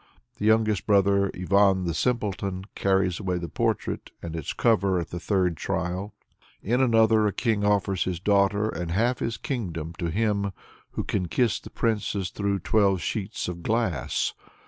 [0.39, 5.19] The youngest brother, Ivan the Simpleton, carries away the portrait and its cover at the
[5.19, 6.15] third trial.
[6.63, 10.53] In another, a king offers his daughter and half his kingdom to him
[10.93, 14.33] "who can kiss the princess through twelve sheets of glass."